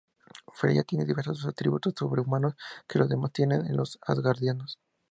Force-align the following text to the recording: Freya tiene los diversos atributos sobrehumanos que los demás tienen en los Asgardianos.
Freya 0.51 0.81
tiene 0.81 1.03
los 1.03 1.09
diversos 1.09 1.45
atributos 1.45 1.93
sobrehumanos 1.95 2.55
que 2.87 2.97
los 2.97 3.07
demás 3.07 3.31
tienen 3.33 3.67
en 3.67 3.77
los 3.77 3.99
Asgardianos. 4.01 4.79